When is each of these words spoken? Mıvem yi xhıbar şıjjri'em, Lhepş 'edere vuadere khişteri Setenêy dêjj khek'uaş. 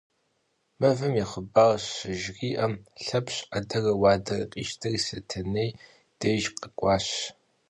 Mıvem 0.79 1.13
yi 1.19 1.25
xhıbar 1.31 1.73
şıjjri'em, 1.93 2.73
Lhepş 3.05 3.35
'edere 3.55 3.93
vuadere 3.99 4.45
khişteri 4.51 4.99
Setenêy 5.05 5.69
dêjj 6.19 6.45
khek'uaş. 6.61 7.07